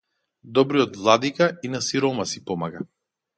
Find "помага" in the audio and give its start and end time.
2.49-2.83